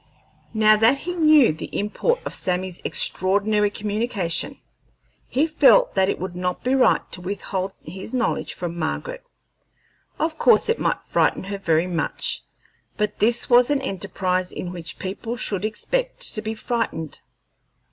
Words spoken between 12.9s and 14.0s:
but this was an